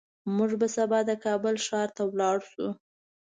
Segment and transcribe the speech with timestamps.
[0.35, 2.67] موږ به سبا د کابل ښار ته لاړ شو